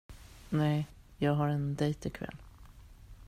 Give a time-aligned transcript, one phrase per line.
[0.49, 2.35] Nej, jag har en dejt ikväll.